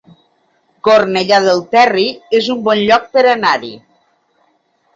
[0.87, 2.07] Cornellà del Terri
[2.39, 3.73] es un bon lloc per anar-hi